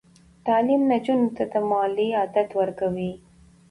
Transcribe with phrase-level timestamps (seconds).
[0.45, 3.11] تعلیم نجونو ته د مطالعې عادت ورکوي.